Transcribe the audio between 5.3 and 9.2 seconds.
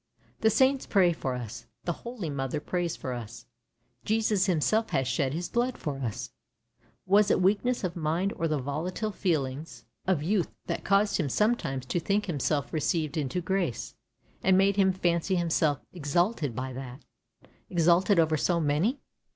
his blood for us. Was it weakness of mind or the volatile